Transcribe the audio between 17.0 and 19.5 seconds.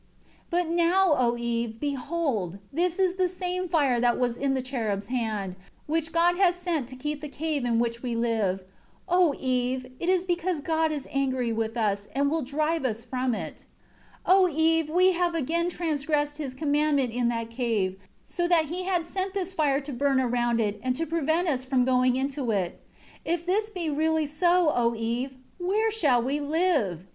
in that cave, so that He had sent